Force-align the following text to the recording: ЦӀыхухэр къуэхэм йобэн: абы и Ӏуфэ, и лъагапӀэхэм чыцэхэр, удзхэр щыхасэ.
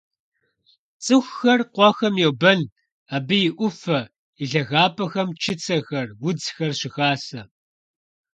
ЦӀыхухэр 1.03 1.59
къуэхэм 1.73 2.15
йобэн: 2.23 2.61
абы 3.15 3.37
и 3.47 3.51
Ӏуфэ, 3.57 3.99
и 4.41 4.43
лъагапӀэхэм 4.51 5.29
чыцэхэр, 5.41 6.07
удзхэр 6.27 6.71
щыхасэ. 6.79 7.41